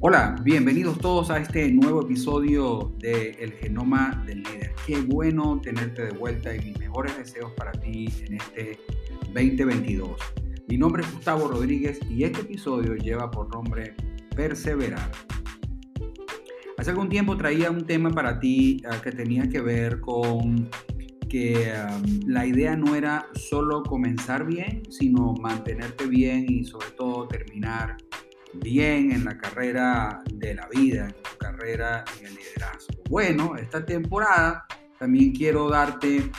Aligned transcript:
Hola, 0.00 0.36
bienvenidos 0.44 0.96
todos 0.98 1.28
a 1.28 1.38
este 1.38 1.72
nuevo 1.72 2.02
episodio 2.02 2.94
de 2.98 3.30
El 3.30 3.50
Genoma 3.54 4.22
del 4.24 4.44
Líder. 4.44 4.72
Qué 4.86 5.00
bueno 5.00 5.60
tenerte 5.60 6.04
de 6.04 6.12
vuelta 6.12 6.54
y 6.54 6.60
mis 6.60 6.78
mejores 6.78 7.18
deseos 7.18 7.50
para 7.56 7.72
ti 7.72 8.08
en 8.24 8.34
este 8.34 8.78
2022. 9.34 10.16
Mi 10.68 10.78
nombre 10.78 11.02
es 11.02 11.12
Gustavo 11.12 11.48
Rodríguez 11.48 11.98
y 12.08 12.22
este 12.22 12.42
episodio 12.42 12.94
lleva 12.94 13.28
por 13.28 13.52
nombre 13.52 13.96
Perseverar. 14.36 15.10
Hace 16.76 16.90
algún 16.90 17.08
tiempo 17.08 17.36
traía 17.36 17.68
un 17.68 17.84
tema 17.84 18.12
para 18.12 18.38
ti 18.38 18.80
ah, 18.88 19.02
que 19.02 19.10
tenía 19.10 19.48
que 19.48 19.60
ver 19.60 20.00
con 20.00 20.70
que 21.28 21.74
la 22.24 22.46
idea 22.46 22.76
no 22.76 22.94
era 22.94 23.26
solo 23.34 23.82
comenzar 23.82 24.46
bien, 24.46 24.82
sino 24.90 25.34
mantenerte 25.34 26.06
bien 26.06 26.46
y 26.48 26.64
sobre 26.64 26.92
todo 26.92 27.26
terminar 27.26 27.96
bien 28.62 29.12
en 29.12 29.24
la 29.24 29.36
carrera 29.36 30.22
de 30.32 30.54
la 30.54 30.68
vida, 30.68 31.06
en 31.06 31.22
tu 31.22 31.38
carrera 31.38 32.04
en 32.18 32.26
el 32.26 32.34
liderazgo. 32.34 33.02
Bueno, 33.08 33.56
esta 33.56 33.84
temporada 33.84 34.66
también 34.98 35.32
quiero 35.32 35.68
darte 35.68 36.30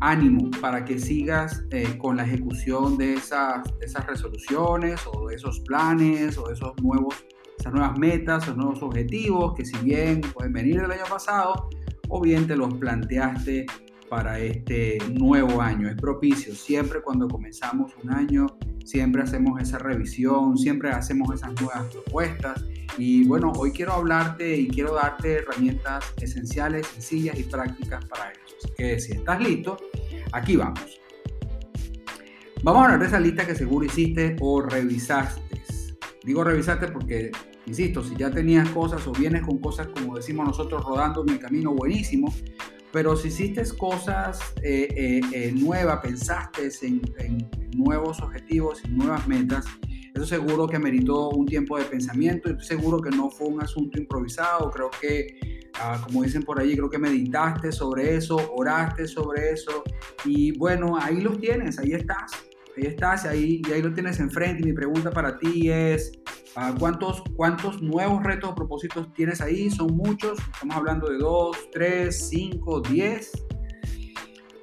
ánimo 0.00 0.50
para 0.60 0.84
que 0.84 0.98
sigas 0.98 1.64
eh, 1.70 1.98
con 1.98 2.16
la 2.16 2.24
ejecución 2.24 2.96
de 2.96 3.14
esas, 3.14 3.62
esas 3.80 4.06
resoluciones 4.06 5.00
o 5.12 5.28
de 5.28 5.36
esos 5.36 5.60
planes 5.60 6.38
o 6.38 6.48
de 6.48 6.54
esos 6.54 6.72
nuevos, 6.82 7.14
esas 7.58 7.72
nuevas 7.72 7.98
metas, 7.98 8.44
esos 8.44 8.56
nuevos 8.56 8.82
objetivos 8.82 9.54
que 9.54 9.64
si 9.64 9.76
bien 9.78 10.20
pueden 10.20 10.52
venir 10.52 10.80
del 10.80 10.92
año 10.92 11.04
pasado 11.08 11.68
o 12.08 12.20
bien 12.20 12.46
te 12.46 12.56
los 12.56 12.72
planteaste 12.74 13.66
para 14.08 14.38
este 14.38 14.98
nuevo 15.10 15.60
año. 15.60 15.88
Es 15.88 15.96
propicio. 15.96 16.54
Siempre 16.54 17.02
cuando 17.02 17.28
comenzamos 17.28 17.92
un 18.02 18.10
año, 18.12 18.46
siempre 18.88 19.22
hacemos 19.22 19.60
esa 19.60 19.78
revisión, 19.78 20.56
siempre 20.56 20.90
hacemos 20.90 21.34
esas 21.34 21.52
nuevas 21.60 21.92
propuestas. 21.92 22.64
Y 22.96 23.24
bueno, 23.24 23.52
hoy 23.54 23.70
quiero 23.70 23.92
hablarte 23.92 24.56
y 24.56 24.66
quiero 24.68 24.94
darte 24.94 25.34
herramientas 25.34 26.06
esenciales, 26.16 26.86
sencillas 26.86 27.38
y 27.38 27.42
prácticas 27.42 28.02
para 28.06 28.32
eso. 28.32 28.40
Así 28.56 28.72
que 28.78 28.98
si 28.98 29.12
estás 29.12 29.40
listo, 29.42 29.76
aquí 30.32 30.56
vamos. 30.56 31.00
Vamos 32.62 32.80
a 32.80 32.84
hablar 32.86 33.00
de 33.00 33.06
esa 33.06 33.20
lista 33.20 33.46
que 33.46 33.54
seguro 33.54 33.84
hiciste 33.84 34.36
o 34.40 34.62
revisaste. 34.62 35.42
Digo 36.24 36.42
revisaste 36.42 36.88
porque, 36.88 37.30
insisto, 37.66 38.02
si 38.02 38.16
ya 38.16 38.30
tenías 38.30 38.70
cosas 38.70 39.06
o 39.06 39.12
vienes 39.12 39.42
con 39.42 39.58
cosas, 39.58 39.88
como 39.88 40.16
decimos 40.16 40.46
nosotros, 40.46 40.82
rodando 40.82 41.22
en 41.24 41.34
el 41.34 41.38
camino 41.38 41.74
buenísimo, 41.74 42.32
pero 42.92 43.16
si 43.16 43.28
hiciste 43.28 43.62
cosas 43.76 44.40
eh, 44.62 44.88
eh, 44.96 45.20
eh, 45.32 45.52
nuevas, 45.52 46.00
pensaste 46.00 46.70
en, 46.82 47.48
nuevos 47.76 48.20
objetivos 48.20 48.82
y 48.84 48.88
nuevas 48.88 49.26
metas, 49.28 49.64
eso 50.14 50.26
seguro 50.26 50.66
que 50.66 50.78
meritó 50.78 51.30
un 51.30 51.46
tiempo 51.46 51.78
de 51.78 51.84
pensamiento 51.84 52.50
y 52.50 52.60
seguro 52.60 53.00
que 53.00 53.10
no 53.10 53.30
fue 53.30 53.48
un 53.48 53.62
asunto 53.62 53.98
improvisado. 53.98 54.70
Creo 54.70 54.90
que, 55.00 55.68
ah, 55.74 56.00
como 56.04 56.22
dicen 56.22 56.42
por 56.42 56.60
allí, 56.60 56.74
creo 56.76 56.90
que 56.90 56.98
meditaste 56.98 57.70
sobre 57.70 58.16
eso, 58.16 58.36
oraste 58.56 59.06
sobre 59.06 59.52
eso 59.52 59.84
y 60.24 60.56
bueno, 60.58 60.96
ahí 61.00 61.20
los 61.20 61.38
tienes, 61.38 61.78
ahí 61.78 61.92
estás, 61.92 62.32
ahí 62.76 62.86
estás, 62.86 63.26
ahí, 63.26 63.62
y 63.68 63.72
ahí 63.72 63.82
lo 63.82 63.92
tienes 63.92 64.18
enfrente. 64.18 64.62
Y 64.62 64.66
mi 64.66 64.72
pregunta 64.72 65.10
para 65.10 65.38
ti 65.38 65.70
es, 65.70 66.12
¿Cuántos, 66.78 67.22
¿Cuántos 67.36 67.80
nuevos 67.82 68.22
retos 68.24 68.50
o 68.50 68.54
propósitos 68.54 69.12
tienes 69.14 69.40
ahí? 69.40 69.70
Son 69.70 69.96
muchos. 69.96 70.38
Estamos 70.52 70.76
hablando 70.76 71.08
de 71.08 71.18
2, 71.18 71.56
3, 71.72 72.28
5, 72.28 72.80
10. 72.80 73.32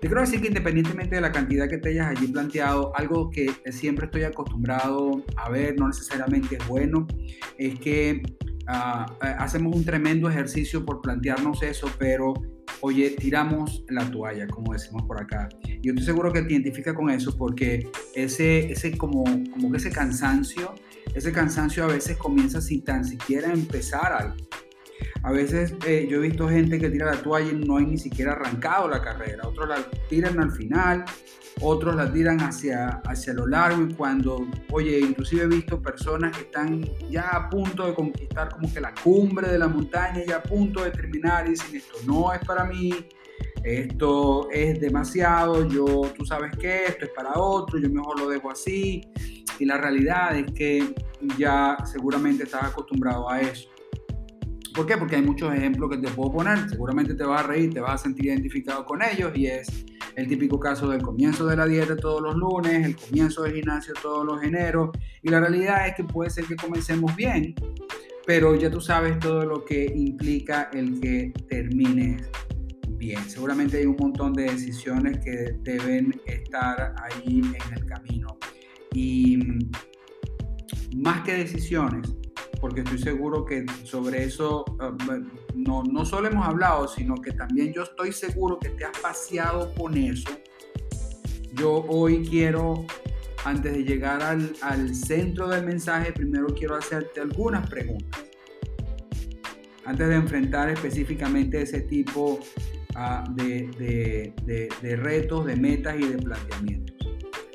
Te 0.01 0.07
quiero 0.07 0.21
decir 0.21 0.41
que 0.41 0.47
independientemente 0.49 1.15
de 1.15 1.21
la 1.21 1.31
cantidad 1.31 1.69
que 1.69 1.77
te 1.77 1.89
hayas 1.89 2.07
allí 2.07 2.27
planteado, 2.27 2.91
algo 2.95 3.31
que 3.31 3.49
siempre 3.71 4.05
estoy 4.05 4.23
acostumbrado 4.23 5.23
a 5.37 5.49
ver, 5.49 5.79
no 5.79 5.87
necesariamente 5.87 6.57
es 6.57 6.67
bueno, 6.67 7.07
es 7.57 7.79
que 7.79 8.21
ah, 8.67 9.05
eh, 9.23 9.33
hacemos 9.39 9.75
un 9.75 9.85
tremendo 9.85 10.29
ejercicio 10.29 10.85
por 10.85 11.01
plantearnos 11.01 11.63
eso, 11.63 11.89
pero 11.97 12.33
oye, 12.81 13.11
tiramos 13.11 13.83
la 13.89 14.09
toalla, 14.11 14.45
como 14.47 14.73
decimos 14.73 15.03
por 15.03 15.19
acá. 15.19 15.49
Y 15.63 15.79
yo 15.81 15.93
estoy 15.93 16.05
seguro 16.05 16.31
que 16.31 16.41
te 16.41 16.53
identifica 16.53 16.93
con 16.93 17.09
eso 17.09 17.35
porque 17.37 17.89
ese, 18.13 18.71
ese 18.71 18.97
como, 18.97 19.23
como 19.23 19.71
que 19.71 19.77
ese 19.77 19.91
cansancio, 19.91 20.75
ese 21.15 21.31
cansancio 21.31 21.85
a 21.85 21.87
veces 21.87 22.17
comienza 22.17 22.61
sin 22.61 22.83
tan 22.83 23.05
siquiera 23.05 23.51
empezar 23.51 24.11
algo. 24.11 24.35
A 25.23 25.31
veces 25.31 25.73
eh, 25.87 26.07
yo 26.09 26.17
he 26.17 26.27
visto 26.27 26.47
gente 26.47 26.77
que 26.77 26.89
tira 26.89 27.07
la 27.07 27.21
toalla 27.21 27.51
y 27.51 27.55
no 27.55 27.77
hay 27.77 27.85
ni 27.85 27.97
siquiera 27.97 28.33
arrancado 28.33 28.89
la 28.89 29.01
carrera. 29.01 29.47
Otros 29.47 29.67
la 29.67 29.77
tiran 30.09 30.39
al 30.39 30.51
final, 30.51 31.05
otros 31.61 31.95
la 31.95 32.11
tiran 32.11 32.39
hacia, 32.41 33.01
hacia 33.05 33.33
lo 33.33 33.47
largo 33.47 33.81
y 33.87 33.93
cuando, 33.93 34.45
oye, 34.71 34.99
inclusive 34.99 35.43
he 35.43 35.47
visto 35.47 35.81
personas 35.81 36.35
que 36.35 36.43
están 36.43 36.83
ya 37.09 37.29
a 37.29 37.49
punto 37.49 37.87
de 37.87 37.93
conquistar 37.93 38.49
como 38.49 38.71
que 38.71 38.81
la 38.81 38.93
cumbre 38.93 39.47
de 39.47 39.57
la 39.57 39.69
montaña, 39.69 40.21
ya 40.27 40.37
a 40.37 40.43
punto 40.43 40.83
de 40.83 40.91
terminar 40.91 41.47
y 41.47 41.51
dicen, 41.51 41.75
esto 41.75 41.95
no 42.05 42.33
es 42.33 42.45
para 42.45 42.65
mí, 42.65 42.93
esto 43.65 44.47
es 44.51 44.79
demasiado, 44.79 45.67
yo, 45.67 46.11
tú 46.15 46.23
sabes 46.23 46.55
que 46.55 46.85
esto 46.85 47.05
es 47.05 47.11
para 47.11 47.33
otro, 47.33 47.79
yo 47.79 47.89
mejor 47.89 48.19
lo 48.19 48.29
dejo 48.29 48.51
así. 48.51 49.01
Y 49.57 49.65
la 49.65 49.77
realidad 49.77 50.37
es 50.37 50.51
que 50.51 50.93
ya 51.37 51.77
seguramente 51.83 52.43
estás 52.43 52.63
acostumbrado 52.65 53.27
a 53.27 53.41
eso. 53.41 53.69
¿Por 54.75 54.85
qué? 54.85 54.97
Porque 54.97 55.15
hay 55.15 55.23
muchos 55.23 55.51
ejemplos 55.53 55.89
que 55.89 55.97
te 55.97 56.09
puedo 56.09 56.33
poner. 56.33 56.69
Seguramente 56.69 57.15
te 57.15 57.23
vas 57.23 57.43
a 57.43 57.47
reír, 57.47 57.73
te 57.73 57.79
vas 57.79 57.93
a 57.93 57.97
sentir 58.03 58.25
identificado 58.25 58.85
con 58.85 59.01
ellos 59.01 59.31
y 59.33 59.47
es 59.47 59.67
el 60.15 60.27
típico 60.27 60.59
caso 60.59 60.89
del 60.89 61.01
comienzo 61.01 61.47
de 61.47 61.55
la 61.55 61.65
dieta 61.65 61.95
todos 61.95 62.21
los 62.21 62.35
lunes, 62.35 62.85
el 62.85 62.95
comienzo 62.95 63.43
del 63.43 63.53
gimnasio 63.53 63.93
todos 63.99 64.25
los 64.25 64.43
eneros. 64.43 64.89
Y 65.23 65.29
la 65.29 65.39
realidad 65.39 65.87
es 65.87 65.95
que 65.95 66.03
puede 66.03 66.29
ser 66.29 66.45
que 66.45 66.55
comencemos 66.55 67.15
bien, 67.15 67.55
pero 68.27 68.53
ya 68.55 68.69
tú 68.69 68.79
sabes 68.79 69.17
todo 69.17 69.43
lo 69.43 69.65
que 69.65 69.85
implica 69.85 70.69
el 70.73 70.99
que 70.99 71.33
termines 71.47 72.29
bien. 73.05 73.29
Seguramente 73.29 73.77
hay 73.77 73.85
un 73.85 73.95
montón 73.99 74.33
de 74.33 74.43
decisiones 74.43 75.19
que 75.23 75.55
deben 75.61 76.19
estar 76.25 76.95
ahí 77.03 77.39
en 77.39 77.73
el 77.73 77.85
camino. 77.85 78.37
Y 78.93 79.39
más 80.95 81.21
que 81.23 81.33
decisiones, 81.33 82.15
porque 82.59 82.81
estoy 82.81 82.97
seguro 82.97 83.45
que 83.45 83.65
sobre 83.83 84.23
eso 84.23 84.65
eh, 84.81 85.21
no, 85.53 85.83
no 85.83 86.05
solo 86.05 86.29
hemos 86.29 86.47
hablado, 86.47 86.87
sino 86.87 87.15
que 87.15 87.31
también 87.31 87.73
yo 87.73 87.83
estoy 87.83 88.11
seguro 88.11 88.57
que 88.59 88.69
te 88.69 88.85
has 88.85 88.97
paseado 88.99 89.73
con 89.75 89.95
eso. 89.97 90.29
Yo 91.53 91.85
hoy 91.87 92.27
quiero, 92.27 92.85
antes 93.43 93.71
de 93.71 93.83
llegar 93.83 94.23
al, 94.23 94.53
al 94.61 94.95
centro 94.95 95.47
del 95.47 95.65
mensaje, 95.65 96.11
primero 96.11 96.47
quiero 96.47 96.75
hacerte 96.75 97.21
algunas 97.21 97.69
preguntas. 97.69 98.23
Antes 99.85 100.07
de 100.09 100.15
enfrentar 100.15 100.69
específicamente 100.69 101.61
ese 101.61 101.81
tipo 101.81 102.39
uh, 102.95 103.33
de, 103.33 103.69
de, 103.77 104.33
de, 104.45 104.69
de 104.81 104.95
retos, 104.95 105.45
de 105.45 105.55
metas 105.55 105.95
y 105.99 106.07
de 106.07 106.17
planteamientos. 106.17 106.95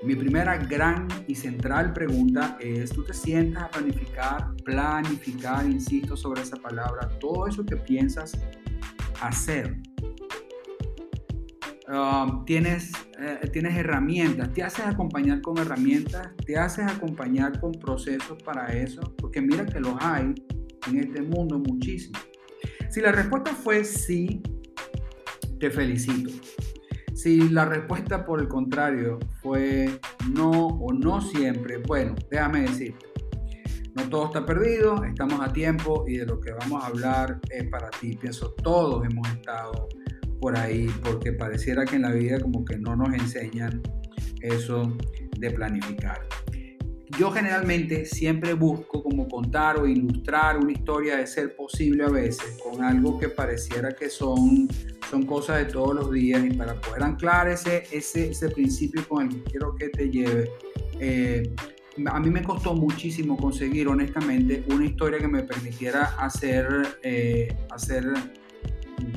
Mi 0.02 0.14
primera 0.14 0.56
gran 0.56 1.08
y 1.26 1.34
central 1.34 1.92
pregunta 1.92 2.56
es, 2.58 2.90
¿tú 2.90 3.04
te 3.04 3.12
sientas 3.12 3.64
a 3.64 3.68
planificar, 3.68 4.54
planificar, 4.64 5.66
insisto 5.66 6.16
sobre 6.16 6.40
esa 6.40 6.56
palabra, 6.56 7.06
todo 7.18 7.46
eso 7.46 7.66
que 7.66 7.76
piensas 7.76 8.32
hacer? 9.20 9.76
Um, 11.86 12.46
tienes, 12.46 12.92
eh, 13.18 13.46
tienes 13.52 13.76
herramientas, 13.76 14.52
te 14.54 14.62
haces 14.62 14.86
acompañar 14.86 15.42
con 15.42 15.58
herramientas, 15.58 16.30
te 16.46 16.56
haces 16.56 16.86
acompañar 16.86 17.60
con 17.60 17.72
procesos 17.72 18.42
para 18.42 18.68
eso, 18.68 19.02
porque 19.18 19.42
mira 19.42 19.66
que 19.66 19.80
los 19.80 19.96
hay 20.00 20.32
en 20.88 20.98
este 20.98 21.20
mundo 21.20 21.58
muchísimo. 21.58 22.18
Si 22.88 23.02
la 23.02 23.12
respuesta 23.12 23.52
fue 23.52 23.84
sí, 23.84 24.40
te 25.60 25.70
felicito. 25.70 26.30
Si 27.14 27.50
la 27.50 27.66
respuesta 27.66 28.24
por 28.24 28.40
el 28.40 28.48
contrario 28.48 29.18
fue 29.42 30.00
no 30.32 30.50
o 30.50 30.92
no 30.92 31.20
siempre, 31.20 31.76
bueno, 31.76 32.14
déjame 32.30 32.62
decir, 32.62 32.94
no 33.94 34.08
todo 34.08 34.26
está 34.26 34.46
perdido, 34.46 35.04
estamos 35.04 35.38
a 35.40 35.52
tiempo 35.52 36.04
y 36.08 36.16
de 36.16 36.26
lo 36.26 36.40
que 36.40 36.52
vamos 36.52 36.82
a 36.82 36.86
hablar 36.86 37.38
es 37.50 37.68
para 37.68 37.90
ti. 37.90 38.16
Pienso, 38.16 38.52
todos 38.62 39.04
hemos 39.04 39.28
estado 39.28 39.88
por 40.40 40.56
ahí 40.56 40.86
porque 41.02 41.32
pareciera 41.32 41.84
que 41.84 41.96
en 41.96 42.02
la 42.02 42.12
vida 42.12 42.40
como 42.40 42.64
que 42.64 42.78
no 42.78 42.96
nos 42.96 43.12
enseñan 43.12 43.82
eso 44.40 44.96
de 45.38 45.50
planificar. 45.50 46.26
Yo 47.18 47.30
generalmente 47.30 48.06
siempre 48.06 48.54
busco 48.54 49.02
como 49.02 49.28
contar 49.28 49.78
o 49.78 49.86
ilustrar 49.86 50.56
una 50.56 50.72
historia 50.72 51.16
de 51.16 51.26
ser 51.26 51.54
posible 51.54 52.04
a 52.04 52.08
veces 52.08 52.58
con 52.62 52.82
algo 52.82 53.18
que 53.18 53.28
pareciera 53.28 53.92
que 53.92 54.08
son 54.08 54.68
son 55.10 55.26
cosas 55.26 55.58
de 55.58 55.64
todos 55.72 55.94
los 55.94 56.12
días 56.12 56.44
y 56.44 56.50
para 56.50 56.74
poder 56.74 57.02
anclar 57.02 57.48
ese, 57.48 57.82
ese, 57.90 58.30
ese 58.30 58.48
principio 58.50 59.06
con 59.08 59.26
el 59.26 59.34
que 59.34 59.50
quiero 59.50 59.74
que 59.74 59.88
te 59.88 60.08
lleve, 60.08 60.50
eh, 61.00 61.52
a 62.06 62.20
mí 62.20 62.30
me 62.30 62.42
costó 62.42 62.74
muchísimo 62.74 63.36
conseguir 63.36 63.88
honestamente 63.88 64.64
una 64.68 64.86
historia 64.86 65.18
que 65.18 65.28
me 65.28 65.42
permitiera 65.42 66.14
hacer, 66.18 66.98
eh, 67.02 67.54
hacer 67.70 68.06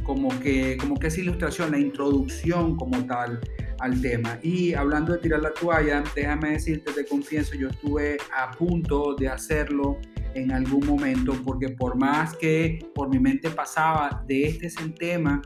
como, 0.03 0.37
que, 0.39 0.77
como 0.79 0.97
que 0.97 1.07
esa 1.07 1.21
ilustración, 1.21 1.71
la 1.71 1.79
introducción 1.79 2.75
como 2.75 3.05
tal 3.05 3.39
al 3.79 4.01
tema. 4.01 4.39
Y 4.41 4.73
hablando 4.73 5.13
de 5.13 5.19
tirar 5.19 5.41
la 5.41 5.53
toalla, 5.53 6.03
déjame 6.15 6.51
decirte, 6.51 6.91
te 6.91 7.05
confieso, 7.05 7.55
yo 7.55 7.69
estuve 7.69 8.17
a 8.35 8.51
punto 8.51 9.15
de 9.15 9.27
hacerlo 9.27 9.99
en 10.33 10.51
algún 10.51 10.85
momento, 10.85 11.33
porque 11.45 11.69
por 11.69 11.95
más 11.95 12.35
que 12.35 12.79
por 12.95 13.09
mi 13.09 13.19
mente 13.19 13.49
pasaba 13.51 14.23
de 14.27 14.45
este 14.45 14.67
es 14.67 14.77
el 14.77 14.93
tema 14.95 15.41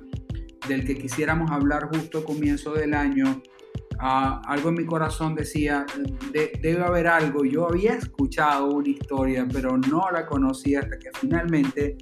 del 0.67 0.85
que 0.85 0.95
quisiéramos 0.95 1.51
hablar 1.51 1.89
justo 1.93 2.23
comienzo 2.23 2.73
del 2.73 2.93
año, 2.93 3.41
ah, 3.99 4.41
algo 4.45 4.69
en 4.69 4.75
mi 4.75 4.85
corazón 4.85 5.35
decía, 5.35 5.85
debe 6.61 6.83
haber 6.83 7.07
algo. 7.07 7.45
Yo 7.45 7.67
había 7.67 7.93
escuchado 7.93 8.71
una 8.71 8.89
historia, 8.89 9.47
pero 9.51 9.77
no 9.77 10.09
la 10.11 10.25
conocía 10.25 10.79
hasta 10.81 10.97
que 10.97 11.09
finalmente, 11.19 11.97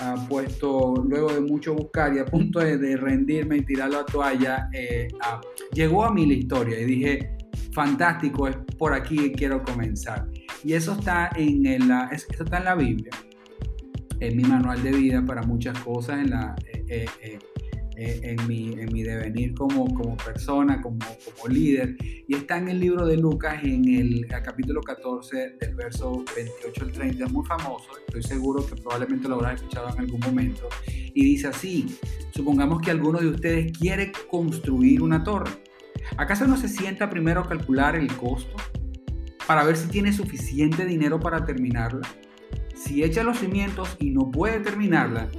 ah, 0.00 0.26
puesto, 0.28 0.94
luego 1.08 1.32
de 1.32 1.40
mucho 1.40 1.74
buscar 1.74 2.14
y 2.14 2.18
a 2.18 2.24
punto 2.24 2.60
de, 2.60 2.96
rendirme 2.96 3.58
y 3.58 3.64
tirar 3.64 3.90
la 3.90 4.04
toalla, 4.04 4.68
eh, 4.72 5.08
ah, 5.22 5.40
llegó 5.72 6.04
a 6.04 6.12
mí 6.12 6.26
la 6.26 6.34
historia 6.34 6.80
y 6.80 6.84
dije, 6.84 7.38
fantástico, 7.72 8.48
es 8.48 8.56
por 8.76 8.92
aquí 8.92 9.16
que 9.16 9.32
quiero 9.32 9.62
comenzar. 9.62 10.26
Y 10.64 10.72
eso 10.72 10.92
está 10.92 11.30
en, 11.36 11.88
la, 11.88 12.08
eso 12.12 12.26
está 12.30 12.58
en 12.58 12.64
la 12.64 12.74
Biblia, 12.74 13.10
en 14.20 14.36
mi 14.36 14.42
manual 14.42 14.82
de 14.82 14.90
vida 14.90 15.24
para 15.24 15.42
muchas 15.42 15.78
cosas, 15.80 16.18
en, 16.18 16.30
la, 16.30 16.56
eh, 16.88 17.06
eh, 17.22 17.38
eh, 17.98 18.20
en, 18.22 18.46
mi, 18.46 18.72
en 18.72 18.92
mi 18.92 19.02
devenir 19.02 19.54
como, 19.54 19.92
como 19.94 20.16
persona, 20.16 20.80
como, 20.80 20.98
como 20.98 21.48
líder. 21.52 21.96
Y 22.26 22.34
está 22.34 22.58
en 22.58 22.68
el 22.68 22.80
libro 22.80 23.04
de 23.06 23.16
Lucas, 23.16 23.62
en 23.62 23.88
el, 23.88 24.26
capítulo 24.26 24.80
14, 24.80 25.56
del 25.60 25.74
verso 25.74 26.24
28 26.36 26.84
al 26.84 26.92
30, 26.92 27.24
es 27.24 27.32
muy 27.32 27.44
famoso, 27.44 27.88
estoy 28.06 28.22
seguro 28.22 28.64
que 28.64 28.76
probablemente 28.76 29.28
lo 29.28 29.34
habrás 29.36 29.56
escuchado 29.56 29.90
en 29.90 29.98
algún 30.00 30.20
momento. 30.20 30.68
Y 30.86 31.24
dice 31.24 31.48
así, 31.48 31.98
supongamos 32.30 32.80
que 32.80 32.90
alguno 32.90 33.18
de 33.18 33.28
ustedes 33.28 33.72
quiere 33.76 34.12
construir 34.30 35.02
una 35.02 35.24
torre. 35.24 35.50
¿Acaso 36.16 36.46
no 36.46 36.56
se 36.56 36.68
sienta 36.68 37.10
primero 37.10 37.40
a 37.40 37.48
calcular 37.48 37.96
el 37.96 38.14
costo? 38.16 38.56
para 39.48 39.64
ver 39.64 39.78
si 39.78 39.88
tiene 39.88 40.12
suficiente 40.12 40.84
dinero 40.84 41.18
para 41.18 41.46
terminarla. 41.46 42.06
Si 42.74 43.02
echa 43.02 43.22
los 43.22 43.38
cimientos 43.38 43.96
y 43.98 44.10
no 44.10 44.30
puede 44.30 44.60
terminarla, 44.60 45.30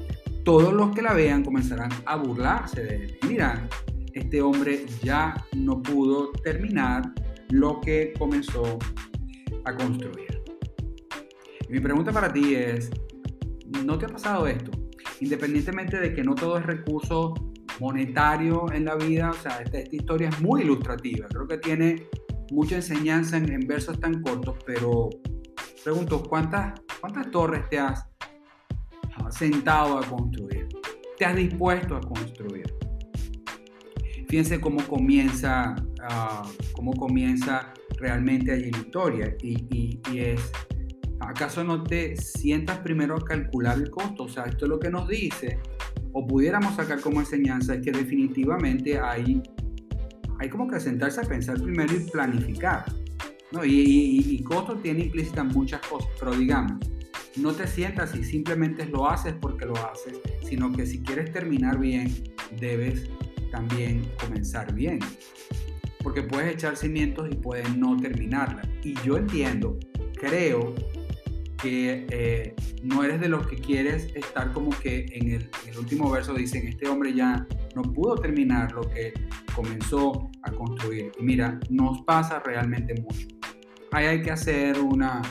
todos 0.49 0.73
los 0.73 0.95
que 0.95 1.03
la 1.03 1.13
vean 1.13 1.43
comenzarán 1.43 1.91
a 2.07 2.15
burlarse 2.15 2.83
de 2.83 2.95
él. 2.95 3.17
Dirán, 3.21 3.69
este 4.13 4.41
hombre 4.41 4.83
ya 5.03 5.35
no 5.55 5.79
pudo 5.79 6.31
terminar 6.43 7.03
lo 7.51 7.79
que 7.79 8.13
comenzó 8.17 8.79
a 9.65 9.75
construir. 9.75 10.41
mi 11.69 11.79
pregunta 11.79 12.11
para 12.11 12.33
ti 12.33 12.55
es, 12.55 12.89
¿no 13.85 13.99
te 13.99 14.07
ha 14.07 14.09
pasado 14.09 14.47
esto? 14.47 14.71
Independientemente 15.19 15.99
de 15.99 16.15
que 16.15 16.23
no 16.23 16.33
todo 16.33 16.57
es 16.57 16.65
recurso 16.65 17.35
monetario 17.79 18.71
en 18.73 18.85
la 18.85 18.95
vida, 18.95 19.29
o 19.29 19.35
sea, 19.35 19.59
esta, 19.59 19.77
esta 19.77 19.95
historia 19.95 20.29
es 20.29 20.41
muy 20.41 20.63
ilustrativa, 20.63 21.27
creo 21.27 21.47
que 21.47 21.59
tiene 21.59 22.07
mucha 22.51 22.77
enseñanza 22.77 23.37
en, 23.37 23.67
versos 23.67 23.99
tan 23.99 24.23
cortos, 24.23 24.57
pero 24.65 25.11
pregunto, 25.83 26.23
¿cuántas, 26.23 26.81
¿cuántas 26.99 27.29
torres 27.29 27.69
te 27.69 27.77
has 27.77 28.08
sentado 29.31 29.97
a 29.97 30.05
construir? 30.05 30.67
¿Te 31.17 31.25
has 31.25 31.35
dispuesto 31.35 31.95
a 31.95 32.01
construir? 32.01 32.73
Fíjense 34.27 34.61
cómo 34.61 34.85
comienza, 34.87 35.75
ah, 36.03 36.47
cómo 36.73 36.93
comienza 36.93 37.73
realmente 37.97 38.51
allí 38.51 38.71
la 38.71 38.77
historia 38.77 39.35
y, 39.41 39.99
y, 40.11 40.19
es, 40.19 40.51
¿acaso 41.19 41.63
no 41.63 41.83
te 41.83 42.15
sientas 42.15 42.77
primero 42.79 43.15
a 43.15 43.25
calcular 43.25 43.77
el 43.77 43.89
costo? 43.89 44.23
O 44.23 44.29
sea, 44.29 44.43
esto 44.45 44.65
es 44.65 44.69
lo 44.69 44.79
que 44.79 44.89
nos 44.89 45.07
dice, 45.07 45.59
o 46.13 46.25
pudiéramos 46.27 46.75
sacar 46.75 47.01
como 47.01 47.19
enseñanza, 47.19 47.75
es 47.75 47.81
que 47.81 47.91
definitivamente 47.91 48.99
hay 48.99 49.41
hay 50.39 50.49
como 50.49 50.67
que 50.67 50.79
sentarse 50.79 51.19
a 51.19 51.23
pensar 51.23 51.61
primero 51.61 51.93
y 51.93 51.99
planificar. 52.09 52.85
¿no? 53.51 53.65
Y, 53.65 54.23
y, 54.25 54.43
costo 54.43 54.77
tiene 54.77 55.05
implícita 55.05 55.43
muchas 55.43 55.85
cosas, 55.87 56.09
pero 56.19 56.31
digamos, 56.31 56.79
no 57.39 57.53
te 57.53 57.67
sientas 57.67 58.15
y 58.15 58.23
simplemente 58.23 58.85
lo 58.85 59.09
haces 59.09 59.33
porque 59.39 59.65
lo 59.65 59.75
haces, 59.75 60.19
sino 60.47 60.71
que 60.71 60.85
si 60.85 61.01
quieres 61.01 61.31
terminar 61.31 61.79
bien, 61.79 62.13
debes 62.59 63.09
también 63.51 64.09
comenzar 64.19 64.73
bien. 64.73 64.99
Porque 66.03 66.23
puedes 66.23 66.53
echar 66.53 66.77
cimientos 66.77 67.27
y 67.31 67.35
puedes 67.35 67.75
no 67.75 67.97
terminarla. 67.97 68.61
Y 68.83 68.93
yo 69.03 69.17
entiendo, 69.17 69.77
creo 70.13 70.73
que 71.61 72.07
eh, 72.09 72.55
no 72.83 73.03
eres 73.03 73.19
de 73.19 73.27
los 73.27 73.45
que 73.47 73.57
quieres 73.57 74.07
estar 74.15 74.53
como 74.53 74.69
que 74.79 75.05
en 75.11 75.31
el, 75.31 75.49
último 75.77 76.09
verso 76.09 76.33
dicen, 76.33 76.67
este 76.67 76.87
hombre 76.87 77.13
ya 77.13 77.45
no 77.75 77.81
pudo 77.81 78.15
terminar 78.15 78.71
lo 78.71 78.81
que 78.81 79.13
comenzó 79.55 80.29
a 80.43 80.51
construir. 80.51 81.11
Mira, 81.19 81.59
nos 81.69 82.01
pasa 82.01 82.39
realmente 82.39 82.95
mucho. 83.01 83.27
Ahí 83.91 84.05
hay 84.05 84.21
que 84.21 84.31
hacer 84.31 84.79
una, 84.79 85.21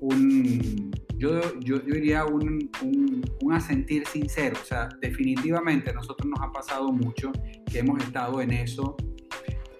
un, 0.00 0.93
yo, 1.24 1.58
yo, 1.60 1.78
diría 1.78 2.24
un, 2.26 2.70
un, 2.82 3.52
asentir 3.52 4.06
sincero. 4.06 4.56
O 4.60 4.64
sea, 4.64 4.88
definitivamente 5.00 5.90
a 5.90 5.94
nosotros 5.94 6.28
nos 6.28 6.40
ha 6.40 6.52
pasado 6.52 6.92
mucho 6.92 7.32
que 7.70 7.78
hemos 7.78 8.02
estado 8.02 8.40
en 8.40 8.52
eso 8.52 8.96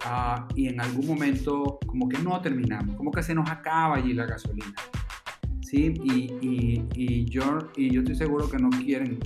ah, 0.05 0.49
y 0.55 0.69
en 0.69 0.81
algún 0.81 1.06
momento 1.06 1.79
como 1.87 2.08
que 2.08 2.19
no 2.19 2.41
terminamos, 2.41 2.96
como 2.96 3.11
que 3.11 3.23
se 3.23 3.35
nos 3.35 3.50
acaba 3.50 3.96
allí 3.96 4.14
la 4.14 4.26
gasolina. 4.26 4.75
¿Sí? 5.61 5.94
Y, 6.02 6.32
y, 6.41 6.88
y, 6.94 7.25
yo, 7.26 7.58
y 7.76 7.91
yo 7.91 8.00
estoy 8.00 8.14
seguro 8.14 8.49
que 8.49 8.58
no 8.58 8.70
quieren, 8.70 9.19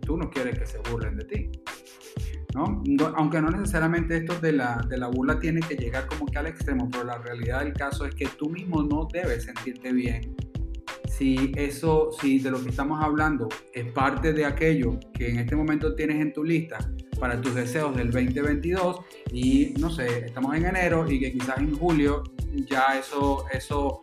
tú 0.00 0.16
no 0.16 0.30
quieres 0.30 0.58
que 0.58 0.66
se 0.66 0.78
burlen 0.90 1.16
de 1.16 1.24
ti. 1.24 1.50
Aunque 2.54 3.42
no 3.42 3.50
necesariamente 3.50 4.16
esto 4.16 4.38
de 4.40 4.52
la, 4.52 4.82
de 4.88 4.96
la 4.96 5.08
burla 5.08 5.38
tiene 5.38 5.60
que 5.60 5.74
llegar 5.74 6.06
como 6.06 6.24
que 6.24 6.38
al 6.38 6.46
extremo, 6.46 6.88
pero 6.90 7.04
la 7.04 7.18
realidad 7.18 7.60
del 7.64 7.74
caso 7.74 8.06
es 8.06 8.14
que 8.14 8.26
tú 8.28 8.48
mismo 8.48 8.82
no 8.82 9.06
debes 9.12 9.44
sentirte 9.44 9.92
bien 9.92 10.34
si 11.16 11.52
eso, 11.56 12.10
si 12.20 12.38
de 12.40 12.50
lo 12.50 12.62
que 12.62 12.70
estamos 12.70 13.02
hablando 13.02 13.48
es 13.72 13.90
parte 13.92 14.32
de 14.32 14.44
aquello 14.44 14.98
que 15.14 15.30
en 15.30 15.38
este 15.38 15.56
momento 15.56 15.94
tienes 15.94 16.20
en 16.20 16.32
tu 16.32 16.44
lista 16.44 16.78
para 17.18 17.40
tus 17.40 17.54
deseos 17.54 17.96
del 17.96 18.10
2022 18.10 19.00
y 19.32 19.72
no 19.78 19.88
sé, 19.88 20.26
estamos 20.26 20.54
en 20.54 20.66
enero 20.66 21.10
y 21.10 21.18
que 21.18 21.32
quizás 21.32 21.58
en 21.58 21.74
julio 21.74 22.22
ya 22.68 22.98
eso, 22.98 23.46
eso 23.50 24.00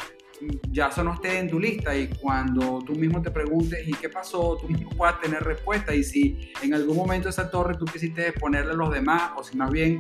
ya 0.72 0.88
eso 0.88 1.04
no 1.04 1.14
esté 1.14 1.38
en 1.38 1.50
tu 1.50 1.60
lista 1.60 1.96
y 1.96 2.08
cuando 2.08 2.80
tú 2.86 2.96
mismo 2.96 3.22
te 3.22 3.30
preguntes 3.30 3.88
y 3.88 3.94
qué 3.94 4.10
pasó, 4.10 4.58
tú 4.60 4.68
mismo 4.68 4.90
puedas 4.90 5.22
tener 5.22 5.44
respuesta 5.44 5.94
y 5.94 6.04
si 6.04 6.52
en 6.64 6.74
algún 6.74 6.98
momento 6.98 7.30
esa 7.30 7.50
torre 7.50 7.76
tú 7.78 7.86
quisiste 7.86 8.34
ponerle 8.34 8.72
a 8.72 8.76
los 8.76 8.92
demás 8.92 9.34
o 9.38 9.44
si 9.44 9.56
más 9.56 9.72
bien 9.72 10.00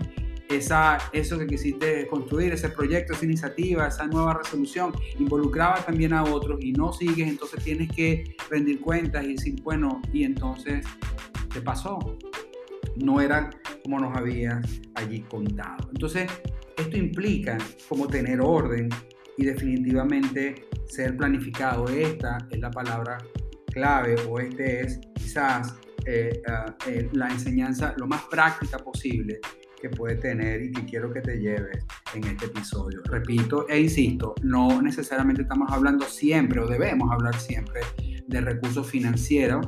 esa, 0.57 0.97
eso 1.11 1.37
que 1.37 1.47
quisiste 1.47 2.07
construir, 2.07 2.53
ese 2.53 2.69
proyecto, 2.69 3.13
esa 3.13 3.25
iniciativa, 3.25 3.87
esa 3.87 4.07
nueva 4.07 4.35
resolución, 4.35 4.93
involucraba 5.19 5.83
también 5.85 6.13
a 6.13 6.23
otros 6.23 6.59
y 6.63 6.73
no 6.73 6.93
sigues, 6.93 7.27
entonces 7.27 7.63
tienes 7.63 7.91
que 7.91 8.35
rendir 8.49 8.79
cuentas 8.81 9.23
y 9.25 9.33
decir, 9.33 9.61
bueno, 9.63 10.01
y 10.11 10.23
entonces, 10.23 10.85
¿qué 11.51 11.61
pasó? 11.61 12.17
No 12.95 13.21
era 13.21 13.49
como 13.83 13.99
nos 13.99 14.15
habías 14.15 14.65
allí 14.95 15.21
contado. 15.21 15.89
Entonces, 15.91 16.29
esto 16.77 16.97
implica 16.97 17.57
como 17.89 18.07
tener 18.07 18.41
orden, 18.41 18.89
y 19.37 19.45
definitivamente 19.45 20.67
ser 20.85 21.17
planificado. 21.17 21.87
Esta 21.87 22.37
es 22.49 22.59
la 22.59 22.71
palabra 22.71 23.17
clave 23.71 24.15
o 24.29 24.39
este 24.39 24.81
es 24.81 24.99
quizás 25.15 25.75
eh, 26.05 26.41
ah, 26.47 26.75
eh, 26.87 27.09
la 27.13 27.29
enseñanza 27.29 27.93
lo 27.97 28.07
más 28.07 28.23
práctica 28.23 28.77
posible 28.77 29.39
que 29.83 29.89
puede 29.89 30.15
tener 30.15 30.63
y 30.63 30.71
que 30.71 30.85
quiero 30.85 31.11
que 31.11 31.19
te 31.19 31.37
lleves 31.37 31.85
en 32.13 32.23
este 32.23 32.45
episodio. 32.45 33.01
Repito 33.03 33.67
e 33.67 33.81
insisto, 33.81 34.33
no 34.41 34.81
necesariamente 34.81 35.41
estamos 35.41 35.69
hablando 35.69 36.05
siempre 36.05 36.61
o 36.61 36.67
debemos 36.67 37.11
hablar 37.11 37.35
siempre 37.35 37.81
de 38.25 38.39
recursos 38.39 38.87
financieros, 38.87 39.67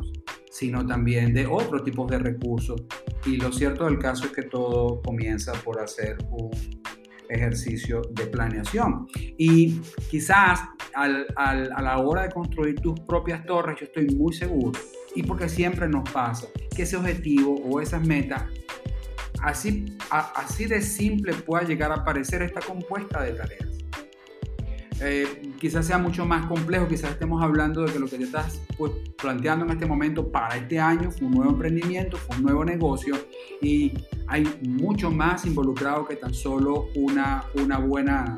sino 0.49 0.87
también 0.87 1.33
de 1.33 1.45
otros 1.45 1.83
tipos 1.83 2.09
de 2.09 2.19
recursos. 2.19 2.81
Y 3.25 3.35
lo 3.35 3.51
cierto 3.51 3.83
del 3.83 3.99
caso 3.99 4.23
es 4.27 4.31
que 4.31 4.43
todo 4.43 5.01
comienza 5.01 5.51
por 5.51 5.81
hacer 5.81 6.17
un 6.31 6.49
ejercicio 7.27 8.01
de 8.11 8.27
planeación. 8.27 9.07
Y 9.37 9.81
quizás 10.09 10.61
a 10.93 11.07
la 11.81 11.97
hora 11.97 12.21
de 12.21 12.29
construir 12.29 12.75
tus 12.75 12.97
propias 13.01 13.45
torres, 13.45 13.77
yo 13.81 13.85
estoy 13.87 14.15
muy 14.15 14.31
seguro, 14.31 14.79
y 15.13 15.23
porque 15.23 15.49
siempre 15.49 15.89
nos 15.89 16.09
pasa, 16.09 16.47
que 16.73 16.83
ese 16.83 16.95
objetivo 16.95 17.55
o 17.65 17.81
esas 17.81 18.05
metas, 18.07 18.43
así, 19.41 19.97
así 20.09 20.65
de 20.65 20.81
simple 20.81 21.33
pueda 21.33 21.63
llegar 21.63 21.91
a 21.91 22.03
parecer 22.03 22.41
esta 22.41 22.61
compuesta 22.61 23.21
de 23.21 23.31
tareas. 23.33 23.75
Eh, 25.01 25.51
quizás 25.59 25.85
sea 25.85 25.97
mucho 25.97 26.25
más 26.25 26.45
complejo, 26.45 26.87
quizás 26.87 27.11
estemos 27.11 27.43
hablando 27.43 27.83
de 27.83 27.91
que 27.91 27.99
lo 27.99 28.07
que 28.07 28.17
te 28.17 28.23
estás 28.23 28.61
pues, 28.77 28.93
planteando 29.21 29.65
en 29.65 29.71
este 29.71 29.85
momento 29.85 30.31
para 30.31 30.55
este 30.55 30.79
año 30.79 31.11
fue 31.11 31.27
un 31.27 31.33
nuevo 31.33 31.51
emprendimiento, 31.51 32.15
fue 32.15 32.37
un 32.37 32.43
nuevo 32.43 32.63
negocio 32.63 33.15
y 33.61 33.91
hay 34.27 34.47
mucho 34.61 35.11
más 35.11 35.45
involucrado 35.45 36.05
que 36.07 36.15
tan 36.15 36.33
solo 36.33 36.87
una, 36.95 37.43
una 37.55 37.77
buena, 37.77 38.37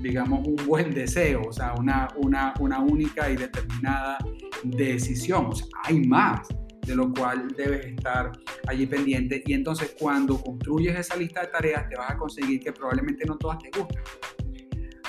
digamos, 0.00 0.46
un 0.46 0.56
buen 0.66 0.94
deseo, 0.94 1.42
o 1.48 1.52
sea, 1.52 1.74
una, 1.74 2.08
una, 2.16 2.54
una 2.60 2.78
única 2.78 3.28
y 3.28 3.36
determinada 3.36 4.18
decisión. 4.62 5.46
O 5.46 5.54
sea, 5.54 5.66
hay 5.82 6.06
más 6.06 6.46
de 6.86 6.96
lo 6.96 7.12
cual 7.12 7.48
debes 7.56 7.86
estar 7.86 8.32
allí 8.66 8.86
pendiente. 8.86 9.42
Y 9.46 9.54
entonces 9.54 9.94
cuando 9.98 10.40
construyes 10.40 10.98
esa 10.98 11.16
lista 11.16 11.42
de 11.42 11.48
tareas 11.48 11.88
te 11.88 11.96
vas 11.96 12.10
a 12.10 12.16
conseguir 12.16 12.60
que 12.60 12.72
probablemente 12.72 13.24
no 13.24 13.36
todas 13.36 13.58
te 13.58 13.70
gusten. 13.76 14.02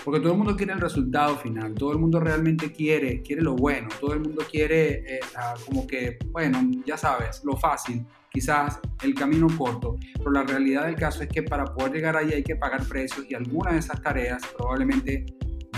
Porque 0.04 0.20
todo 0.20 0.34
el 0.34 0.38
mundo 0.38 0.58
quiere 0.58 0.74
el 0.74 0.82
resultado 0.82 1.38
final, 1.38 1.74
todo 1.76 1.94
el 1.94 1.98
mundo 1.98 2.20
realmente 2.20 2.74
quiere, 2.74 3.22
quiere 3.22 3.42
lo 3.42 3.56
bueno, 3.56 3.88
todo 4.02 4.14
el 4.14 4.20
mundo 4.20 4.44
quiere 4.52 5.16
eh, 5.16 5.20
como 5.66 5.88
que, 5.88 6.18
bueno, 6.30 6.60
ya 6.86 6.98
sabes, 6.98 7.42
lo 7.46 7.56
fácil, 7.56 8.06
quizás 8.30 8.82
el 9.02 9.16
camino 9.16 9.48
corto, 9.58 9.98
pero 10.18 10.32
la 10.32 10.44
realidad 10.44 10.88
del 10.88 10.96
caso 10.96 11.24
es 11.24 11.30
que 11.30 11.44
para 11.44 11.64
poder 11.64 11.94
llegar 11.94 12.18
ahí 12.18 12.34
hay 12.34 12.44
que 12.44 12.58
pagar 12.58 12.86
precios 12.86 13.26
y 13.30 13.34
alguna 13.34 13.72
de 13.72 13.80
esas 13.80 14.02
tareas 14.02 14.44
probablemente 14.58 15.26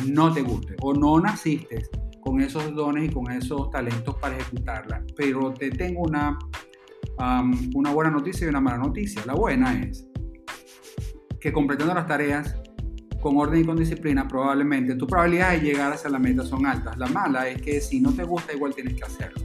no 0.08 0.34
te 0.34 0.42
guste 0.42 0.76
o 0.82 0.92
no 0.92 1.20
naciste 1.20 1.84
con 2.26 2.42
esos 2.42 2.74
dones 2.74 3.06
y 3.06 3.14
con 3.14 3.32
esos 3.32 3.70
talentos 3.70 4.16
para 4.16 4.36
ejecutarla. 4.36 5.04
Pero 5.16 5.54
te 5.54 5.70
tengo 5.70 6.02
una, 6.02 6.38
una 7.76 7.92
buena 7.92 8.10
noticia 8.10 8.46
y 8.46 8.50
una 8.50 8.60
mala 8.60 8.80
noticia. 8.80 9.22
La 9.26 9.36
buena 9.36 9.80
es 9.80 10.08
que 11.40 11.54
completando 11.54 11.94
las 11.94 12.08
tareas 12.08 12.56
con 13.22 13.38
orden 13.38 13.62
y 13.62 13.66
con 13.66 13.78
disciplina, 13.78 14.28
probablemente 14.28 14.96
tu 14.96 15.06
probabilidad 15.06 15.52
de 15.52 15.60
llegar 15.60 15.94
hacia 15.94 16.10
la 16.10 16.18
meta 16.18 16.44
son 16.44 16.66
altas. 16.66 16.98
La 16.98 17.06
mala 17.08 17.48
es 17.48 17.62
que 17.62 17.80
si 17.80 18.00
no 18.00 18.12
te 18.12 18.24
gusta, 18.24 18.54
igual 18.54 18.74
tienes 18.74 18.96
que 18.96 19.04
hacerlo. 19.04 19.42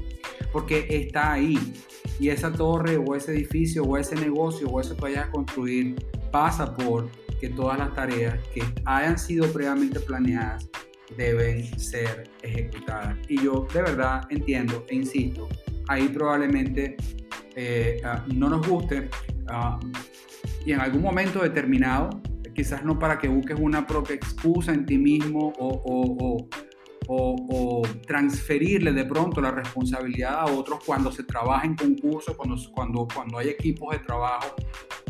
Porque 0.50 0.86
está 0.88 1.32
ahí. 1.32 1.74
Y 2.18 2.30
esa 2.30 2.50
torre 2.50 2.96
o 2.96 3.14
ese 3.14 3.32
edificio 3.32 3.84
o 3.84 3.98
ese 3.98 4.14
negocio 4.16 4.68
o 4.68 4.80
eso 4.80 4.94
que 4.96 5.02
vayas 5.02 5.28
a 5.28 5.30
construir 5.30 5.96
pasa 6.32 6.74
por 6.74 7.10
que 7.40 7.50
todas 7.50 7.78
las 7.78 7.94
tareas 7.94 8.38
que 8.54 8.62
hayan 8.84 9.18
sido 9.18 9.50
previamente 9.52 10.00
planeadas 10.00 10.69
deben 11.16 11.78
ser 11.78 12.30
ejecutadas. 12.42 13.16
Y 13.28 13.42
yo 13.42 13.66
de 13.72 13.82
verdad 13.82 14.22
entiendo 14.30 14.84
e 14.88 14.96
insisto, 14.96 15.48
ahí 15.88 16.08
probablemente 16.08 16.96
eh, 17.56 18.00
ah, 18.04 18.24
no 18.34 18.48
nos 18.48 18.66
guste 18.66 19.08
ah, 19.48 19.78
y 20.64 20.72
en 20.72 20.80
algún 20.80 21.02
momento 21.02 21.42
determinado, 21.42 22.10
quizás 22.54 22.84
no 22.84 22.98
para 22.98 23.18
que 23.18 23.28
busques 23.28 23.58
una 23.58 23.86
propia 23.86 24.16
excusa 24.16 24.72
en 24.72 24.84
ti 24.84 24.98
mismo 24.98 25.52
o, 25.58 25.82
o, 25.84 26.48
o, 27.08 27.82
transferirle 28.06 28.92
de 28.92 29.04
pronto 29.04 29.40
la 29.40 29.50
responsabilidad 29.50 30.40
a 30.40 30.44
otros 30.44 30.80
cuando 30.84 31.10
se 31.10 31.24
trabaja 31.24 31.66
en 31.66 31.74
concursos, 31.74 32.36
cuando, 32.36 32.56
cuando, 32.72 33.08
cuando 33.12 33.38
hay 33.38 33.48
equipos 33.48 33.92
de 33.92 33.98
trabajo. 34.00 34.54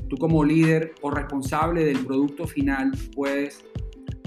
Tú 0.09 0.17
como 0.17 0.43
líder 0.43 0.95
o 1.03 1.11
responsable 1.11 1.85
del 1.85 2.05
producto 2.07 2.47
final 2.47 2.93
puedes 3.15 3.65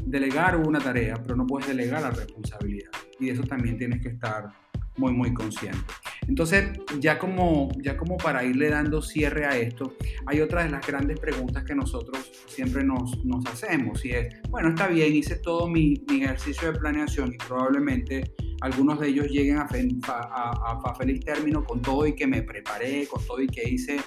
delegar 0.05 0.57
una 0.57 0.79
tarea, 0.79 1.15
pero 1.21 1.35
no 1.35 1.45
puedes 1.45 1.67
delegar 1.67 2.01
la 2.01 2.11
responsabilidad. 2.11 2.91
Y 3.19 3.29
eso 3.29 3.43
también 3.43 3.77
tienes 3.77 4.01
que 4.01 4.09
estar 4.09 4.49
muy, 4.97 5.11
muy 5.11 5.33
consciente. 5.33 5.79
Entonces, 6.27 6.69
ya 6.99 7.19
como, 7.19 7.69
ya 7.81 7.97
como 7.97 8.17
para 8.17 8.43
irle 8.43 8.69
dando 8.69 9.01
cierre 9.01 9.45
a 9.45 9.57
esto, 9.57 9.95
hay 10.25 10.39
otra 10.41 10.63
de 10.63 10.69
las 10.69 10.85
grandes 10.85 11.19
preguntas 11.19 11.63
que 11.63 11.75
nosotros 11.75 12.31
siempre 12.47 12.83
nos, 12.83 13.23
nos 13.25 13.45
hacemos 13.45 14.05
y 14.05 14.11
es, 14.11 14.41
bueno, 14.49 14.69
está 14.69 14.87
bien, 14.87 15.13
hice 15.15 15.35
todo 15.35 15.67
mi, 15.67 16.03
mi, 16.09 16.23
ejercicio 16.23 16.71
de 16.71 16.79
planeación 16.79 17.33
y 17.33 17.37
probablemente 17.37 18.33
algunos 18.61 18.99
de 18.99 19.09
ellos 19.09 19.27
lleguen 19.27 19.57
a, 19.57 19.67
a, 20.07 20.81
a, 20.85 20.95
feliz 20.95 21.19
término 21.21 21.63
con 21.65 21.81
todo 21.81 22.07
y 22.07 22.15
que 22.15 22.27
me 22.27 22.41
preparé, 22.43 23.07
con 23.07 23.25
todo 23.25 23.41
y 23.41 23.47
que 23.47 23.67
hice 23.67 23.97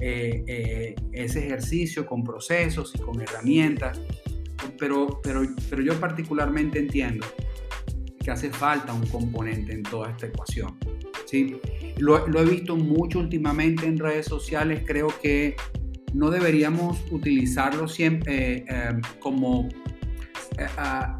eh, 0.00 0.44
eh, 0.46 0.94
ese 1.12 1.46
ejercicio 1.46 2.06
con 2.06 2.22
procesos 2.22 2.94
y 2.94 2.98
con 2.98 3.20
herramientas, 3.20 4.00
pero, 4.78 5.20
pero, 5.22 5.42
pero 5.70 5.82
yo 5.82 5.98
particularmente 5.98 6.78
entiendo 6.78 7.26
que 8.22 8.30
hace 8.30 8.50
falta 8.50 8.92
un 8.92 9.06
componente 9.06 9.72
en 9.72 9.82
toda 9.82 10.10
esta 10.10 10.26
ecuación. 10.26 10.76
¿sí? 11.26 11.56
Lo, 11.98 12.26
he 12.26 12.44
visto 12.44 12.76
mucho 12.76 13.18
últimamente 13.18 13.86
en 13.86 13.98
redes 13.98 14.26
sociales, 14.26 14.82
creo 14.86 15.08
que 15.22 15.56
no 16.14 16.30
deberíamos 16.30 17.04
utilizarlo 17.10 17.88
siempre 17.88 18.58
eh, 18.58 18.64
eh, 18.68 19.00
como 19.20 19.68
eh, 20.58 20.66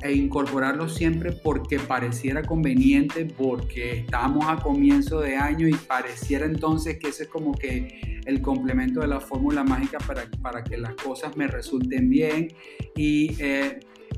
e 0.02 0.12
incorporarlo 0.12 0.88
siempre 0.88 1.33
porque 1.33 1.78
pareciera 1.78 2.42
conveniente, 2.42 3.25
porque 3.25 4.00
estamos 4.00 4.45
a 4.49 4.57
comienzo 4.57 5.21
de 5.21 5.37
año 5.37 5.68
y 5.68 5.75
pareciera 5.75 6.47
entonces 6.47 6.99
que 6.99 7.09
ese 7.09 7.25
es 7.25 7.28
como 7.28 7.52
que 7.52 8.21
el 8.25 8.42
complemento 8.42 9.00
de 9.00 9.09
la 9.09 9.21
fórmula 9.21 9.64
mágica 9.64 9.99
para, 9.99 10.30
para 10.42 10.64
que 10.64 10.76
las 10.76 10.95
cosas 10.95 11.37
me 11.37 11.47
resulten 11.47 12.11
bien. 12.11 12.49
Y 12.97 13.37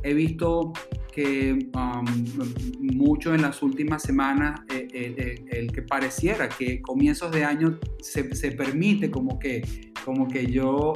he 0.03 0.15
visto 0.15 0.73
que 1.13 1.71
um, 1.75 2.05
mucho 2.95 3.35
en 3.35 3.43
las 3.43 3.63
últimas 3.63 4.03
semanas, 4.03 4.61
eh, 4.71 4.89
eh, 4.93 5.15
eh, 5.19 5.45
el 5.51 5.73
que 5.73 5.83
pareciera 5.83 6.49
que 6.49 6.81
comienzos 6.81 7.33
de 7.33 7.45
año 7.45 7.79
se, 8.01 8.35
se 8.35 8.53
permite 8.53 9.11
como 9.11 9.39
que, 9.39 9.93
como 10.05 10.29
que 10.29 10.47
yo 10.47 10.95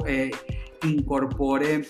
incorpore 0.83 1.81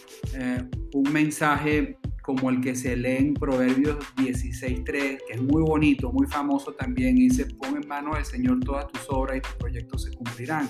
un 0.94 1.14
mensaje 1.14 1.98
como 2.26 2.50
el 2.50 2.60
que 2.60 2.74
se 2.74 2.96
lee 2.96 3.18
en 3.18 3.34
Proverbios 3.36 3.98
16.3, 4.16 4.84
que 4.84 5.34
es 5.34 5.42
muy 5.42 5.62
bonito, 5.62 6.12
muy 6.12 6.26
famoso 6.26 6.74
también, 6.74 7.18
y 7.20 7.30
dice, 7.30 7.46
pon 7.46 7.78
en 7.80 7.88
manos 7.88 8.16
del 8.16 8.26
Señor 8.26 8.60
todas 8.62 8.88
tus 8.88 9.06
obras 9.10 9.38
y 9.38 9.42
tus 9.42 9.54
proyectos 9.54 10.04
se 10.04 10.12
cumplirán. 10.12 10.68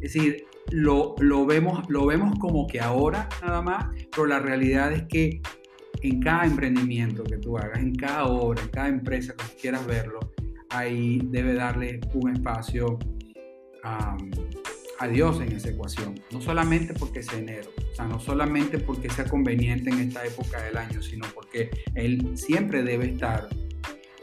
Es 0.00 0.12
decir, 0.12 0.44
lo, 0.70 1.16
lo, 1.18 1.44
vemos, 1.44 1.88
lo 1.88 2.06
vemos 2.06 2.38
como 2.38 2.68
que 2.68 2.80
ahora 2.80 3.28
nada 3.42 3.62
más, 3.62 3.86
pero 4.12 4.26
la 4.26 4.38
realidad 4.38 4.92
es 4.92 5.02
que 5.08 5.40
en 6.02 6.20
cada 6.20 6.46
emprendimiento 6.46 7.24
que 7.24 7.38
tú 7.38 7.58
hagas, 7.58 7.80
en 7.80 7.94
cada 7.96 8.26
obra, 8.26 8.62
en 8.62 8.68
cada 8.68 8.88
empresa, 8.88 9.34
que 9.34 9.60
quieras 9.60 9.84
verlo, 9.88 10.20
ahí 10.70 11.20
debe 11.24 11.54
darle 11.54 12.00
un 12.14 12.30
espacio 12.32 12.96
a 14.98 15.08
Dios 15.08 15.40
en 15.40 15.52
esa 15.52 15.70
ecuación. 15.70 16.20
No 16.30 16.40
solamente 16.40 16.94
porque 16.94 17.22
sea 17.22 17.38
enero, 17.38 17.70
o 17.92 17.94
sea, 17.94 18.06
no 18.06 18.18
solamente 18.20 18.78
porque 18.78 19.10
sea 19.10 19.24
conveniente 19.24 19.90
en 19.90 20.00
esta 20.00 20.24
época 20.24 20.62
del 20.62 20.76
año, 20.76 21.02
sino 21.02 21.26
porque 21.34 21.70
Él 21.94 22.32
siempre 22.34 22.82
debe 22.82 23.06
estar 23.06 23.48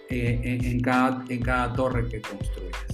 eh, 0.10 0.60
en, 0.64 0.80
cada, 0.82 1.24
en 1.30 1.42
cada 1.42 1.74
torre 1.74 2.08
que 2.08 2.22
construyes. 2.22 2.93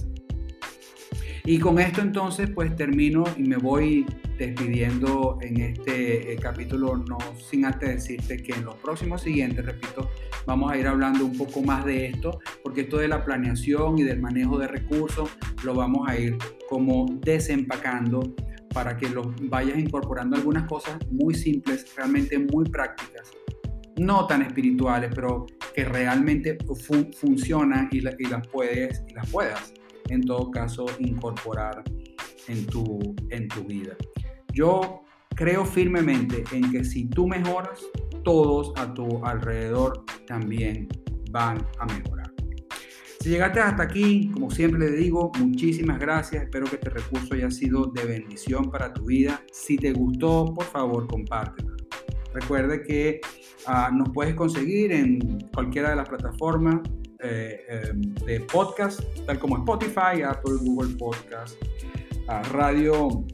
Y 1.44 1.58
con 1.58 1.78
esto 1.78 2.00
entonces 2.02 2.50
pues 2.50 2.74
termino 2.76 3.24
y 3.36 3.42
me 3.42 3.56
voy 3.56 4.06
despidiendo 4.38 5.38
en 5.42 5.60
este 5.60 6.32
eh, 6.32 6.36
capítulo, 6.36 6.96
no 6.96 7.18
sin 7.38 7.64
antes 7.64 7.88
decirte 7.88 8.42
que 8.42 8.52
en 8.52 8.64
los 8.64 8.74
próximos 8.76 9.22
siguientes, 9.22 9.64
repito, 9.64 10.10
vamos 10.46 10.72
a 10.72 10.78
ir 10.78 10.86
hablando 10.86 11.24
un 11.24 11.36
poco 11.36 11.62
más 11.62 11.84
de 11.84 12.06
esto, 12.06 12.40
porque 12.62 12.82
esto 12.82 12.98
de 12.98 13.08
la 13.08 13.24
planeación 13.24 13.98
y 13.98 14.02
del 14.02 14.20
manejo 14.20 14.58
de 14.58 14.68
recursos 14.68 15.30
lo 15.62 15.74
vamos 15.74 16.08
a 16.08 16.18
ir 16.18 16.36
como 16.68 17.06
desempacando 17.20 18.34
para 18.72 18.96
que 18.96 19.08
los 19.08 19.26
vayas 19.48 19.78
incorporando 19.78 20.36
algunas 20.36 20.66
cosas 20.68 20.98
muy 21.10 21.34
simples, 21.34 21.92
realmente 21.96 22.38
muy 22.38 22.64
prácticas, 22.68 23.30
no 23.96 24.26
tan 24.26 24.42
espirituales, 24.42 25.10
pero 25.14 25.46
que 25.74 25.84
realmente 25.84 26.56
funcionan 27.18 27.88
y, 27.90 27.98
y, 27.98 28.26
las 28.28 28.46
puedes 28.48 29.02
y 29.08 29.14
las 29.14 29.28
puedas 29.30 29.74
en 30.10 30.22
todo 30.22 30.50
caso 30.50 30.86
incorporar 30.98 31.82
en 32.48 32.66
tu, 32.66 33.14
en 33.30 33.48
tu 33.48 33.64
vida. 33.64 33.96
Yo 34.52 35.02
creo 35.34 35.64
firmemente 35.64 36.44
en 36.52 36.70
que 36.70 36.84
si 36.84 37.08
tú 37.08 37.26
mejoras, 37.26 37.80
todos 38.24 38.72
a 38.76 38.92
tu 38.92 39.24
alrededor 39.24 40.04
también 40.26 40.88
van 41.30 41.66
a 41.78 41.86
mejorar. 41.86 42.30
Si 43.20 43.28
llegaste 43.28 43.60
hasta 43.60 43.82
aquí, 43.82 44.30
como 44.32 44.50
siempre 44.50 44.80
le 44.80 44.96
digo, 44.96 45.30
muchísimas 45.38 45.98
gracias. 45.98 46.44
Espero 46.44 46.64
que 46.66 46.76
este 46.76 46.88
recurso 46.88 47.34
haya 47.34 47.50
sido 47.50 47.86
de 47.86 48.04
bendición 48.06 48.70
para 48.70 48.94
tu 48.94 49.04
vida. 49.04 49.42
Si 49.52 49.76
te 49.76 49.92
gustó, 49.92 50.54
por 50.54 50.64
favor, 50.64 51.06
compártelo. 51.06 51.76
Recuerde 52.32 52.82
que 52.82 53.20
ah, 53.66 53.90
nos 53.92 54.08
puedes 54.10 54.34
conseguir 54.34 54.92
en 54.92 55.38
cualquiera 55.52 55.90
de 55.90 55.96
las 55.96 56.08
plataformas 56.08 56.80
eh, 57.22 57.64
eh, 57.68 57.92
de 58.26 58.40
podcast, 58.40 59.00
tal 59.26 59.38
como 59.38 59.58
Spotify, 59.58 60.22
Apple, 60.26 60.56
Google 60.60 60.96
Podcast, 60.96 61.56
ah, 62.28 62.42
Radio 62.52 63.24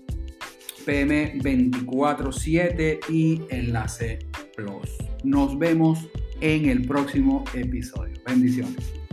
PM 0.84 1.38
24/7 1.42 3.00
y 3.08 3.42
Enlace 3.50 4.18
Plus. 4.56 4.96
Nos 5.24 5.58
vemos 5.58 6.08
en 6.40 6.68
el 6.68 6.86
próximo 6.86 7.44
episodio. 7.54 8.14
Bendiciones. 8.26 9.05